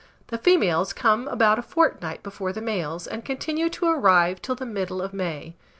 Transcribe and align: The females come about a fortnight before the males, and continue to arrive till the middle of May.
The 0.29 0.39
females 0.39 0.93
come 0.93 1.27
about 1.27 1.59
a 1.59 1.61
fortnight 1.61 2.23
before 2.23 2.51
the 2.51 2.59
males, 2.59 3.05
and 3.05 3.23
continue 3.23 3.69
to 3.69 3.85
arrive 3.85 4.41
till 4.41 4.55
the 4.55 4.65
middle 4.65 4.99
of 4.99 5.13
May. 5.13 5.55